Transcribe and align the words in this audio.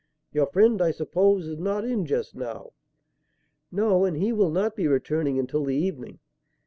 "Your 0.33 0.47
friend, 0.47 0.81
I 0.81 0.89
suppose, 0.89 1.45
is 1.47 1.59
not 1.59 1.85
in 1.85 2.07
just 2.07 2.33
now?" 2.35 2.71
"No; 3.71 4.03
and 4.03 4.17
he 4.17 4.33
will 4.33 4.49
not 4.49 4.75
be 4.75 4.87
returning 4.87 5.37
until 5.37 5.63
the 5.63 5.75
evening." 5.75 6.17